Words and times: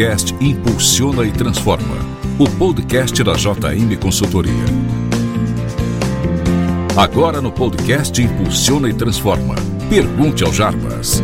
podcast 0.00 0.34
Impulsiona 0.40 1.26
e 1.26 1.30
Transforma, 1.30 1.94
o 2.38 2.48
podcast 2.56 3.22
da 3.22 3.34
JM 3.34 3.98
Consultoria. 4.00 4.64
Agora 6.96 7.42
no 7.42 7.52
podcast 7.52 8.22
Impulsiona 8.22 8.88
e 8.88 8.94
Transforma. 8.94 9.56
Pergunte 9.90 10.42
ao 10.42 10.50
Jarbas. 10.54 11.22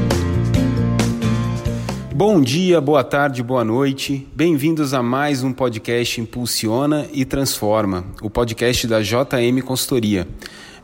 Bom 2.14 2.42
dia, 2.42 2.78
boa 2.78 3.02
tarde, 3.02 3.42
boa 3.42 3.64
noite. 3.64 4.28
Bem-vindos 4.34 4.92
a 4.92 5.02
mais 5.02 5.42
um 5.42 5.54
podcast 5.54 6.20
Impulsiona 6.20 7.06
e 7.14 7.24
Transforma, 7.24 8.04
o 8.20 8.28
podcast 8.28 8.86
da 8.86 9.00
JM 9.00 9.62
Consultoria. 9.64 10.28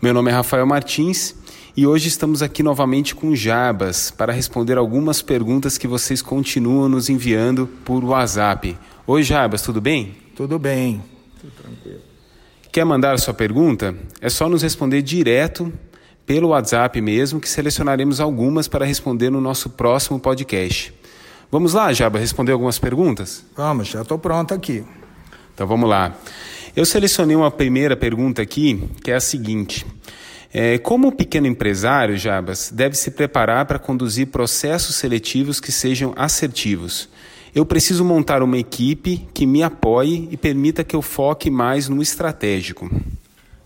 Meu 0.01 0.15
nome 0.15 0.31
é 0.31 0.35
Rafael 0.35 0.67
Martins 0.67 1.35
e 1.75 1.87
hoje 1.87 2.09
estamos 2.09 2.43
aqui 2.43 2.63
novamente 2.63 3.15
com 3.15 3.35
Jabas 3.35 4.11
para 4.11 4.33
responder 4.33 4.77
algumas 4.77 5.23
perguntas 5.23 5.79
que 5.79 5.89
vocês 5.89 6.21
continuam 6.21 6.89
nos 6.89 7.09
enviando 7.09 7.67
por 7.85 8.05
WhatsApp. 8.05 8.77
Oi, 9.07 9.23
Jabas, 9.23 9.63
tudo 9.63 9.81
bem? 9.81 10.15
Tudo 10.37 10.59
bem, 10.59 11.03
tudo 11.41 11.53
tranquilo. 11.53 12.01
Quer 12.71 12.85
mandar 12.85 13.15
a 13.15 13.19
sua 13.19 13.33
pergunta? 13.33 13.95
É 14.21 14.29
só 14.29 14.49
nos 14.49 14.63
responder 14.63 15.01
direto 15.01 15.73
pelo 16.27 16.49
WhatsApp 16.49 17.01
mesmo, 17.01 17.41
que 17.41 17.49
selecionaremos 17.49 18.21
algumas 18.21 18.69
para 18.69 18.85
responder 18.85 19.31
no 19.31 19.41
nosso 19.41 19.71
próximo 19.71 20.21
podcast. 20.21 20.93
Vamos 21.51 21.73
lá, 21.75 21.93
Jaba, 21.93 22.19
responder 22.19 22.53
algumas 22.53 22.79
perguntas? 22.79 23.45
Vamos, 23.57 23.89
já 23.89 24.03
estou 24.03 24.19
pronto 24.19 24.53
aqui. 24.53 24.85
Então 25.55 25.67
vamos 25.67 25.89
lá. 25.89 26.17
Eu 26.75 26.85
selecionei 26.85 27.37
uma 27.37 27.51
primeira 27.51 27.97
pergunta 27.97 28.41
aqui, 28.41 28.89
que 29.03 29.11
é 29.11 29.15
a 29.15 29.21
seguinte. 29.21 29.87
É, 30.55 30.77
como 30.77 31.11
pequeno 31.11 31.47
empresário, 31.47 32.17
Jabas, 32.19 32.71
deve 32.75 32.95
se 32.95 33.11
preparar 33.11 33.65
para 33.65 33.79
conduzir 33.79 34.27
processos 34.27 34.97
seletivos 34.97 35.59
que 35.59 35.73
sejam 35.73 36.13
assertivos? 36.15 37.09
Eu 37.55 37.65
preciso 37.65 38.05
montar 38.05 38.43
uma 38.43 38.59
equipe 38.59 39.27
que 39.33 39.47
me 39.47 39.63
apoie 39.63 40.29
e 40.31 40.37
permita 40.37 40.85
que 40.85 40.95
eu 40.95 41.01
foque 41.01 41.51
mais 41.51 41.89
no 41.89 42.03
estratégico. 42.03 42.91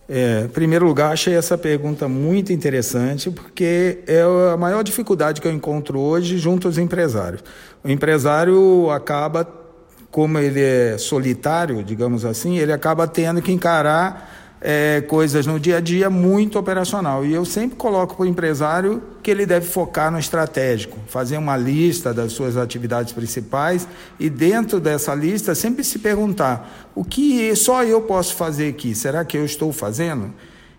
É, 0.09 0.43
em 0.45 0.49
primeiro 0.49 0.87
lugar, 0.87 1.13
achei 1.13 1.35
essa 1.35 1.59
pergunta 1.59 2.07
muito 2.07 2.53
interessante, 2.53 3.31
porque 3.31 3.99
é 4.07 4.23
a 4.53 4.57
maior 4.57 4.85
dificuldade 4.85 5.41
que 5.41 5.49
eu 5.49 5.53
encontro 5.53 5.99
hoje 5.99 6.39
junto 6.39 6.69
aos 6.69 6.79
empresários. 6.79 7.43
O 7.83 7.91
empresário 7.91 8.89
acaba, 8.91 9.49
como 10.11 10.39
ele 10.39 10.61
é 10.61 10.97
solitário, 10.99 11.83
digamos 11.83 12.25
assim, 12.25 12.59
ele 12.59 12.73
acaba 12.73 13.09
tendo 13.09 13.43
que 13.43 13.51
encarar 13.51 14.46
é, 14.69 15.01
coisas 15.03 15.47
no 15.47 15.61
dia 15.61 15.77
a 15.77 15.81
dia 15.81 16.11
muito 16.11 16.59
operacional. 16.59 17.25
E 17.25 17.33
eu 17.33 17.45
sempre 17.45 17.77
coloco 17.77 18.17
para 18.17 18.25
o 18.25 18.27
empresário 18.27 19.01
que 19.23 19.31
ele 19.31 19.47
deve 19.47 19.65
focar 19.65 20.11
no 20.11 20.19
estratégico, 20.19 20.99
fazer 21.07 21.39
uma 21.39 21.57
lista 21.57 22.13
das 22.13 22.33
suas 22.33 22.57
atividades 22.57 23.13
principais 23.13 23.87
e 24.19 24.29
dentro 24.29 24.81
dessa 24.81 25.15
lista 25.15 25.55
sempre 25.55 25.85
se 25.85 26.01
perguntar 26.01 26.89
o 26.97 27.05
que 27.05 27.55
só 27.55 27.85
eu 27.85 28.03
posso 28.03 28.35
fazer 28.35 28.71
aqui, 28.71 28.93
será 28.93 29.25
que 29.25 29.39
eu 29.39 29.45
estou 29.45 29.73
fazendo? 29.73 30.35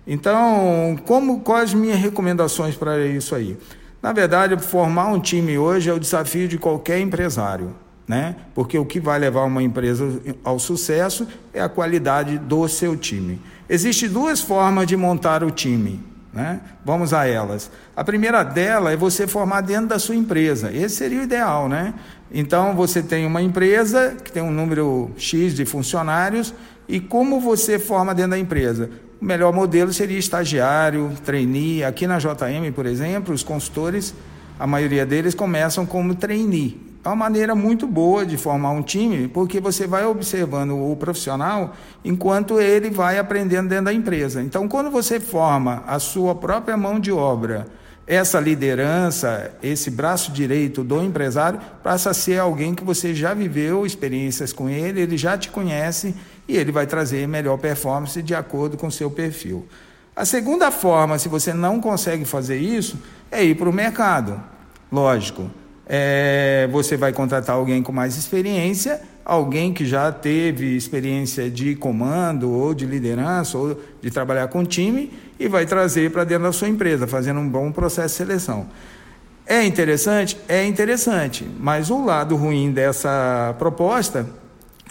Então, 0.05 0.99
como 1.05 1.39
quais 1.39 1.69
as 1.69 1.73
minhas 1.73 1.97
recomendações 1.97 2.75
para 2.75 3.05
isso 3.05 3.33
aí? 3.33 3.57
Na 4.01 4.11
verdade, 4.11 4.61
formar 4.61 5.07
um 5.07 5.19
time 5.19 5.57
hoje 5.57 5.89
é 5.89 5.93
o 5.93 5.99
desafio 5.99 6.49
de 6.49 6.57
qualquer 6.57 6.99
empresário. 6.99 7.73
Né? 8.05 8.37
Porque 8.55 8.77
o 8.77 8.85
que 8.85 9.01
vai 9.01 9.19
levar 9.19 9.43
uma 9.43 9.61
empresa 9.61 10.21
ao 10.41 10.57
sucesso 10.59 11.27
é 11.53 11.61
a 11.61 11.67
qualidade 11.67 12.37
do 12.37 12.65
seu 12.69 12.95
time. 12.95 13.37
Existem 13.69 14.09
duas 14.09 14.39
formas 14.39 14.87
de 14.87 14.95
montar 14.95 15.43
o 15.43 15.51
time. 15.51 15.99
Né? 16.33 16.61
Vamos 16.85 17.13
a 17.13 17.25
elas. 17.25 17.71
A 17.95 18.03
primeira 18.03 18.43
dela 18.43 18.91
é 18.91 18.95
você 18.95 19.25
formar 19.25 19.61
dentro 19.61 19.87
da 19.87 19.97
sua 19.97 20.15
empresa. 20.15 20.71
Esse 20.71 20.97
seria 20.97 21.21
o 21.21 21.23
ideal, 21.23 21.67
né? 21.67 21.95
Então 22.31 22.75
você 22.75 23.01
tem 23.01 23.25
uma 23.25 23.41
empresa 23.41 24.15
que 24.23 24.31
tem 24.31 24.43
um 24.43 24.51
número 24.51 25.09
X 25.17 25.55
de 25.55 25.65
funcionários 25.65 26.53
e 26.87 26.99
como 26.99 27.39
você 27.39 27.79
forma 27.79 28.13
dentro 28.13 28.31
da 28.31 28.39
empresa? 28.39 28.89
O 29.19 29.25
melhor 29.25 29.51
modelo 29.51 29.91
seria 29.91 30.19
estagiário, 30.19 31.11
trainee. 31.25 31.83
Aqui 31.83 32.05
na 32.05 32.19
JM, 32.19 32.71
por 32.75 32.85
exemplo, 32.85 33.33
os 33.33 33.41
consultores, 33.41 34.13
a 34.59 34.67
maioria 34.67 35.05
deles 35.05 35.33
começam 35.33 35.85
como 35.85 36.13
trainee. 36.13 36.86
É 37.07 37.09
uma 37.09 37.15
maneira 37.15 37.55
muito 37.55 37.87
boa 37.87 38.25
de 38.25 38.35
formar 38.35 38.71
um 38.71 38.81
time, 38.81 39.29
porque 39.29 39.61
você 39.61 39.87
vai 39.87 40.05
observando 40.05 40.71
o 40.77 40.93
profissional 40.97 41.73
enquanto 42.03 42.59
ele 42.59 42.89
vai 42.89 43.17
aprendendo 43.17 43.69
dentro 43.69 43.85
da 43.85 43.93
empresa. 43.93 44.41
Então, 44.41 44.67
quando 44.67 44.91
você 44.91 45.17
forma 45.17 45.85
a 45.87 45.99
sua 45.99 46.35
própria 46.35 46.75
mão 46.75 46.99
de 46.99 47.09
obra, 47.09 47.65
essa 48.05 48.41
liderança, 48.41 49.55
esse 49.63 49.89
braço 49.89 50.33
direito 50.33 50.83
do 50.83 51.01
empresário, 51.01 51.61
passa 51.81 52.09
a 52.09 52.13
ser 52.13 52.39
alguém 52.39 52.75
que 52.75 52.83
você 52.83 53.15
já 53.15 53.33
viveu 53.33 53.85
experiências 53.85 54.51
com 54.51 54.67
ele, 54.67 54.99
ele 54.99 55.17
já 55.17 55.37
te 55.37 55.49
conhece 55.49 56.13
e 56.45 56.57
ele 56.57 56.73
vai 56.73 56.85
trazer 56.85 57.25
melhor 57.25 57.57
performance 57.57 58.21
de 58.21 58.35
acordo 58.35 58.75
com 58.75 58.87
o 58.87 58.91
seu 58.91 59.09
perfil. 59.09 59.65
A 60.13 60.25
segunda 60.25 60.71
forma, 60.71 61.17
se 61.17 61.29
você 61.29 61.53
não 61.53 61.79
consegue 61.79 62.25
fazer 62.25 62.57
isso, 62.57 62.97
é 63.31 63.41
ir 63.45 63.55
para 63.55 63.69
o 63.69 63.73
mercado. 63.73 64.43
Lógico 64.91 65.49
é, 65.89 66.67
você 66.69 66.97
vai 66.97 67.13
contratar 67.13 67.55
alguém 67.55 67.81
com 67.81 67.93
mais 67.93 68.17
experiência, 68.17 69.01
alguém 69.23 69.73
que 69.73 69.85
já 69.85 70.11
teve 70.11 70.75
experiência 70.75 71.49
de 71.49 71.75
comando 71.75 72.51
ou 72.51 72.73
de 72.73 72.85
liderança 72.85 73.57
ou 73.57 73.79
de 74.01 74.11
trabalhar 74.11 74.49
com 74.49 74.65
time 74.65 75.11
e 75.39 75.47
vai 75.47 75.65
trazer 75.65 76.11
para 76.11 76.25
dentro 76.25 76.43
da 76.43 76.51
sua 76.51 76.67
empresa, 76.67 77.07
fazendo 77.07 77.39
um 77.39 77.47
bom 77.47 77.71
processo 77.71 78.09
de 78.09 78.29
seleção. 78.29 78.67
É 79.45 79.63
interessante? 79.65 80.37
É 80.47 80.65
interessante, 80.65 81.47
mas 81.57 81.89
o 81.89 82.03
lado 82.03 82.35
ruim 82.35 82.71
dessa 82.71 83.55
proposta 83.57 84.27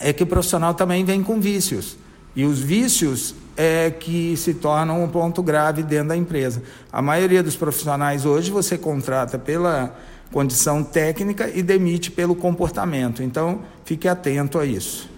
é 0.01 0.15
que 0.15 0.23
o 0.23 0.27
profissional 0.27 0.73
também 0.73 1.05
vem 1.05 1.23
com 1.23 1.39
vícios. 1.39 1.99
E 2.34 2.45
os 2.45 2.59
vícios 2.59 3.34
é 3.55 3.91
que 3.91 4.34
se 4.37 4.55
tornam 4.55 5.03
um 5.03 5.09
ponto 5.09 5.43
grave 5.43 5.83
dentro 5.83 6.09
da 6.09 6.17
empresa. 6.17 6.63
A 6.91 7.03
maioria 7.03 7.43
dos 7.43 7.57
profissionais 7.57 8.25
hoje 8.25 8.51
você 8.51 8.78
contrata 8.78 9.39
pela 9.39 9.95
condição 10.33 10.83
técnica 10.83 11.51
e 11.55 11.63
demite 11.63 12.11
pelo 12.11 12.35
comportamento. 12.35 13.23
Então, 13.23 13.61
fique 13.85 14.09
atento 14.09 14.59
a 14.59 14.67
isso. 14.67 15.09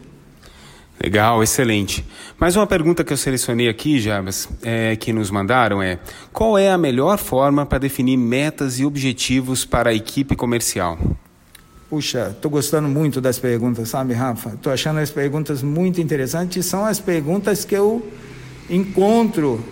Legal, 1.03 1.43
excelente. 1.45 2.05
Mais 2.41 2.57
uma 2.57 2.67
pergunta 2.67 3.05
que 3.05 3.13
eu 3.13 3.17
selecionei 3.17 3.69
aqui, 3.69 4.01
Jabas, 4.01 4.49
é, 4.63 4.97
que 4.97 5.13
nos 5.13 5.31
mandaram 5.31 5.81
é: 5.81 6.01
qual 6.33 6.59
é 6.59 6.71
a 6.71 6.79
melhor 6.79 7.19
forma 7.19 7.65
para 7.65 7.79
definir 7.79 8.17
metas 8.17 8.81
e 8.81 8.85
objetivos 8.85 9.65
para 9.65 9.91
a 9.91 9.95
equipe 9.95 10.35
comercial? 10.35 10.99
Puxa, 11.89 12.33
estou 12.35 12.51
gostando 12.51 12.89
muito 12.89 13.21
das 13.21 13.39
perguntas, 13.39 13.89
sabe, 13.89 14.13
Rafa? 14.13 14.51
Estou 14.51 14.73
achando 14.73 14.99
as 14.99 15.11
perguntas 15.11 15.63
muito 15.63 16.01
interessantes. 16.01 16.67
São 16.67 16.85
as 16.85 16.99
perguntas 16.99 17.65
que 17.65 17.77
eu 17.77 18.07
encontro 18.69 19.65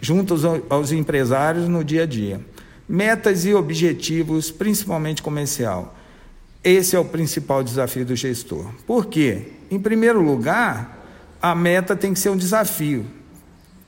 junto 0.00 0.34
aos 0.68 0.90
empresários 0.90 1.68
no 1.68 1.84
dia 1.84 2.02
a 2.02 2.06
dia. 2.06 2.40
Metas 2.88 3.44
e 3.44 3.52
objetivos, 3.52 4.50
principalmente 4.50 5.20
comercial. 5.22 5.96
Esse 6.62 6.94
é 6.94 6.98
o 6.98 7.04
principal 7.04 7.62
desafio 7.62 8.04
do 8.04 8.14
gestor. 8.14 8.66
Por 8.86 9.06
quê? 9.06 9.52
Em 9.70 9.78
primeiro 9.78 10.20
lugar, 10.20 11.04
a 11.40 11.54
meta 11.54 11.96
tem 11.96 12.12
que 12.12 12.18
ser 12.18 12.30
um 12.30 12.36
desafio, 12.36 13.06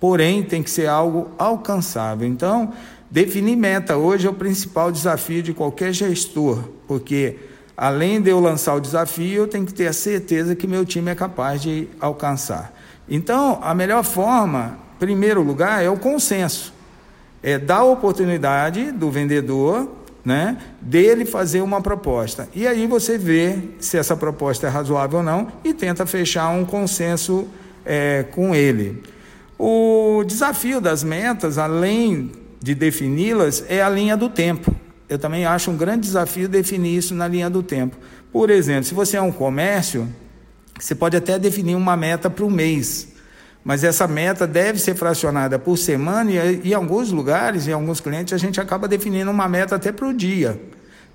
porém 0.01 0.43
tem 0.43 0.63
que 0.63 0.71
ser 0.71 0.89
algo 0.89 1.31
alcançável. 1.39 2.27
Então, 2.27 2.73
definir 3.11 3.57
meta 3.57 3.97
hoje 3.97 4.27
é 4.27 4.31
o 4.31 4.35
principal 4.35 4.91
desafio 4.91 5.43
de 5.43 5.53
qualquer 5.53 5.93
gestor, 5.93 6.69
porque 6.87 7.37
além 7.77 8.21
de 8.21 8.31
eu 8.31 8.41
lançar 8.41 8.75
o 8.75 8.81
desafio, 8.81 9.43
eu 9.43 9.49
tenho 9.49 9.67
que 9.67 9.75
ter 9.75 9.87
a 9.87 9.93
certeza 9.93 10.57
que 10.57 10.67
meu 10.67 10.85
time 10.85 11.11
é 11.11 11.15
capaz 11.15 11.63
de 11.63 11.89
alcançar. 12.01 12.73
Então, 13.09 13.59
a 13.63 13.75
melhor 13.75 14.03
forma, 14.03 14.79
em 14.97 14.99
primeiro 14.99 15.43
lugar, 15.43 15.85
é 15.85 15.89
o 15.89 15.97
consenso 15.97 16.78
é 17.43 17.59
dar 17.59 17.79
a 17.79 17.85
oportunidade 17.85 18.91
do 18.93 19.11
vendedor, 19.11 19.89
né, 20.25 20.59
dele 20.81 21.25
fazer 21.25 21.61
uma 21.63 21.81
proposta. 21.81 22.49
E 22.55 22.67
aí 22.67 22.87
você 22.87 23.17
vê 23.17 23.59
se 23.79 23.97
essa 23.97 24.17
proposta 24.17 24.67
é 24.67 24.71
razoável 24.71 25.19
ou 25.19 25.25
não 25.25 25.49
e 25.65 25.73
tenta 25.73 26.05
fechar 26.05 26.49
um 26.51 26.65
consenso 26.65 27.49
é, 27.85 28.25
com 28.31 28.55
ele. 28.55 29.03
O 29.59 30.23
desafio 30.27 30.81
das 30.81 31.03
metas, 31.03 31.59
além 31.59 32.33
de 32.61 32.75
defini-las, 32.75 33.65
é 33.69 33.83
a 33.83 33.89
linha 33.89 34.17
do 34.17 34.29
tempo. 34.29 34.75
Eu 35.09 35.19
também 35.19 35.47
acho 35.47 35.71
um 35.71 35.77
grande 35.77 36.03
desafio 36.03 36.49
definir 36.49 36.97
isso 36.97 37.15
na 37.15 37.27
linha 37.27 37.49
do 37.49 37.63
tempo. 37.63 37.97
Por 38.31 38.51
exemplo, 38.51 38.85
se 38.85 38.95
você 38.95 39.17
é 39.17 39.23
um 39.23 39.33
comércio, 39.33 40.07
você 40.79 40.95
pode 40.95 41.17
até 41.17 41.39
definir 41.39 41.75
uma 41.75 41.97
meta 41.97 42.29
para 42.29 42.45
o 42.45 42.51
mês 42.51 43.09
mas 43.69 43.85
essa 43.85 44.09
meta 44.09 44.47
deve 44.47 44.79
ser 44.79 44.95
fracionada 44.95 45.59
por 45.59 45.77
semana 45.77 46.33
e 46.33 46.71
em 46.71 46.73
alguns 46.73 47.13
lugares, 47.13 47.69
em 47.69 47.73
alguns 47.73 48.01
clientes, 48.01 48.33
a 48.33 48.39
gente 48.39 48.59
acaba 48.59 48.89
definindo 48.89 49.31
uma 49.31 49.47
meta 49.47 49.77
até 49.77 49.93
para 49.93 50.09
o 50.09 50.15
dia. 50.15 50.59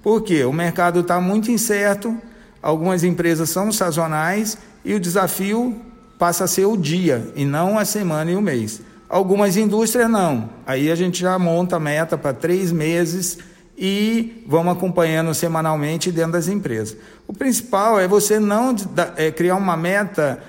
Por 0.04 0.22
quê? 0.22 0.44
O 0.44 0.54
mercado 0.54 1.00
está 1.00 1.20
muito 1.20 1.50
incerto, 1.50 2.16
algumas 2.62 3.04
empresas 3.04 3.50
são 3.50 3.72
sazonais 3.72 4.56
e 4.86 4.94
o 4.94 5.00
desafio 5.00 5.82
passa 6.20 6.44
a 6.44 6.48
ser 6.48 6.66
o 6.66 6.78
dia 6.78 7.28
e 7.36 7.44
não 7.44 7.80
a 7.80 7.86
semana 7.86 8.30
e 8.30 8.36
o 8.36 8.42
mês. 8.42 8.84
Algumas 9.10 9.58
indústrias 9.58 10.08
não. 10.08 10.48
Aí 10.64 10.92
a 10.92 10.96
gente 10.96 11.22
já 11.22 11.40
monta 11.40 11.78
a 11.78 11.80
meta 11.80 12.20
para 12.20 12.34
três 12.36 12.72
meses 12.72 13.40
e 13.76 14.44
vamos 14.48 14.74
acompanhando 14.74 15.34
semanalmente 15.34 16.12
dentro 16.12 16.34
das 16.34 16.48
empresas. 16.48 16.96
O 17.28 17.34
principal 17.34 18.00
é 18.00 18.08
você 18.08 18.40
não 18.40 18.76
é, 19.18 19.32
criar 19.32 19.56
uma 19.56 19.76
meta 19.76 20.40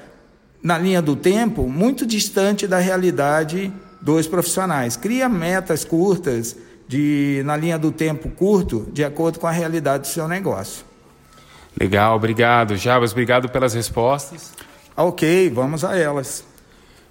na 0.64 0.78
linha 0.78 1.02
do 1.02 1.14
tempo 1.14 1.69
muito 1.69 2.06
distante 2.06 2.66
da 2.66 2.78
realidade 2.78 3.70
dos 4.00 4.26
profissionais. 4.26 4.96
Cria 4.96 5.28
metas 5.28 5.84
curtas 5.84 6.56
de 6.88 7.43
na 7.44 7.55
linha 7.55 7.78
do 7.78 7.93
tempo 7.93 8.31
curto, 8.31 8.88
de 8.90 9.05
acordo 9.05 9.38
com 9.38 9.46
a 9.46 9.50
realidade 9.50 10.05
do 10.05 10.06
seu 10.06 10.26
negócio. 10.26 10.82
Legal, 11.78 12.16
obrigado, 12.16 12.76
Jabas, 12.76 13.12
obrigado 13.12 13.50
pelas 13.50 13.75
respostas. 13.75 14.52
Ok, 14.96 15.50
vamos 15.50 15.84
a 15.84 15.99
elas. 15.99 16.44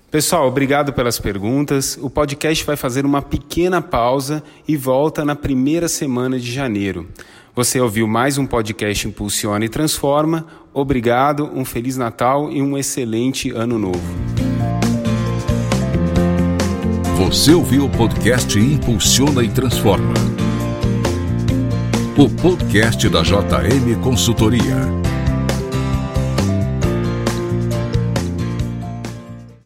Pessoal, 0.09 0.47
obrigado 0.47 0.91
pelas 0.91 1.19
perguntas. 1.19 1.97
O 2.01 2.09
podcast 2.09 2.63
vai 2.65 2.75
fazer 2.75 3.05
uma 3.05 3.21
pequena 3.21 3.81
pausa 3.81 4.41
e 4.67 4.75
volta 4.75 5.23
na 5.23 5.35
primeira 5.35 5.87
semana 5.87 6.39
de 6.39 6.51
janeiro. 6.51 7.07
Você 7.55 7.79
ouviu 7.79 8.07
mais 8.07 8.39
um 8.39 8.47
podcast 8.47 9.07
Impulsiona 9.07 9.63
e 9.63 9.69
Transforma. 9.69 10.47
Obrigado, 10.73 11.51
um 11.53 11.63
Feliz 11.63 11.95
Natal 11.95 12.51
e 12.51 12.59
um 12.59 12.75
excelente 12.75 13.51
Ano 13.51 13.77
Novo. 13.77 14.01
Você 17.15 17.53
ouviu 17.53 17.85
o 17.85 17.89
podcast 17.89 18.57
Impulsiona 18.57 19.43
e 19.43 19.49
Transforma. 19.49 20.15
O 22.17 22.27
podcast 22.27 23.07
da 23.07 23.21
JM 23.21 24.01
Consultoria. 24.01 25.02